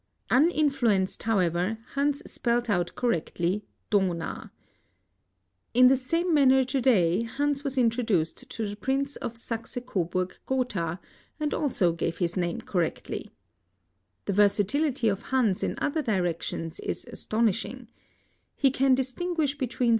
[0.31, 3.61] Un influenced, however, Hans spelt out cor rectly
[3.91, 4.49] "Dofina"
[5.75, 9.21] in the same manner to day Hans was introduced to the Prindie of ..i HANS
[9.21, 9.65] AND HIS OWNER^ HERR VON OSTEN.
[9.83, 10.99] Sachse Coburg Gotha.
[11.39, 13.29] and also gave hU name correctly.
[14.25, 17.87] The versatility of Hans in other direc tions Is astonishing.
[18.55, 19.89] He can distinguisll bet ween